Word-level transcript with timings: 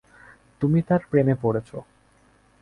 তুমি 0.61 0.79
তার 0.81 1.01
প্রেমে 1.09 1.35
পড়েছ। 1.41 1.69